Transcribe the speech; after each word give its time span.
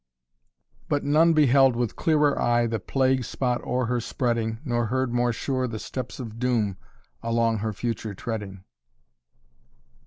"But 0.89 1.03
none 1.03 1.33
beheld 1.33 1.75
with 1.75 1.95
clearer 1.95 2.41
eye 2.41 2.65
The 2.65 2.79
plague 2.79 3.23
spot 3.23 3.61
o'er 3.63 3.85
her 3.85 3.99
spreading, 3.99 4.57
Nor 4.65 4.87
heard 4.87 5.13
more 5.13 5.31
sure 5.31 5.67
the 5.67 5.77
steps 5.77 6.19
of 6.19 6.39
doom 6.39 6.77
Along 7.21 7.59
her 7.59 7.71
future 7.71 8.15
treading." 8.15 8.63